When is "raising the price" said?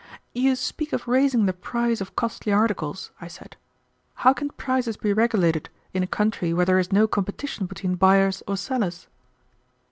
1.07-2.01